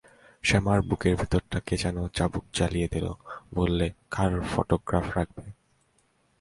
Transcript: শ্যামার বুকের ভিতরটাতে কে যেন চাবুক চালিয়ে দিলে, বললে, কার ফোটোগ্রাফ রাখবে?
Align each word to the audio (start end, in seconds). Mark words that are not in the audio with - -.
শ্যামার 0.43 0.79
বুকের 0.81 1.15
ভিতরটাতে 1.15 1.59
কে 1.67 1.75
যেন 1.77 1.97
চাবুক 2.07 2.45
চালিয়ে 2.53 2.87
দিলে, 2.87 3.13
বললে, 3.55 3.85
কার 4.11 4.31
ফোটোগ্রাফ 4.41 5.05
রাখবে? 5.17 5.45